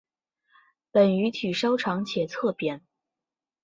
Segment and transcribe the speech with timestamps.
[0.89, 2.81] 本鱼体稍长且侧扁。